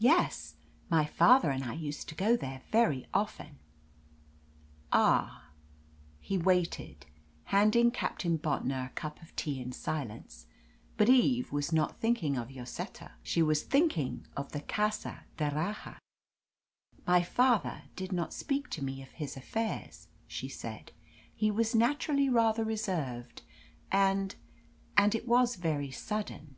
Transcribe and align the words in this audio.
"Yes. 0.00 0.56
My 0.90 1.04
father 1.04 1.48
and 1.52 1.62
I 1.62 1.74
used 1.74 2.08
to 2.08 2.16
go 2.16 2.36
there 2.36 2.62
very 2.72 3.06
often." 3.14 3.60
"Ah" 4.92 5.46
He 6.20 6.36
waited 6.36 7.06
handing 7.44 7.92
Captain 7.92 8.36
Bontnor 8.36 8.86
a 8.86 8.96
cup 8.96 9.22
of 9.22 9.36
tea 9.36 9.60
in 9.62 9.70
silence. 9.70 10.46
But 10.96 11.08
Eve 11.08 11.52
was 11.52 11.72
not 11.72 12.00
thinking 12.00 12.36
of 12.36 12.50
Lloseta; 12.50 13.12
she 13.22 13.42
was 13.44 13.62
thinking 13.62 14.26
of 14.36 14.50
the 14.50 14.60
Casa 14.60 15.22
d'Erraha. 15.36 15.98
"My 17.06 17.22
father 17.22 17.82
did 17.94 18.10
not 18.10 18.32
speak 18.34 18.68
to 18.70 18.82
me 18.82 19.02
of 19.02 19.12
his 19.12 19.36
affairs," 19.36 20.08
she 20.26 20.48
said. 20.48 20.90
"He 21.32 21.52
was 21.52 21.76
naturally 21.76 22.28
rather 22.28 22.64
reserved, 22.64 23.42
and 23.92 24.34
and 24.96 25.14
it 25.14 25.28
was 25.28 25.54
very 25.54 25.92
sudden." 25.92 26.56